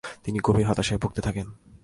তিনি 0.23 0.39
গভীর 0.43 0.67
হতাশায় 0.67 0.99
ভুগতে 0.99 1.21
থাকেন। 1.21 1.47